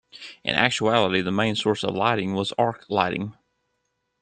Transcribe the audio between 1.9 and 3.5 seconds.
lighting was arc lighting.